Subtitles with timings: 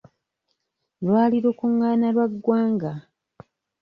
[1.05, 2.91] Lwali lukungaana lwa ggwanga..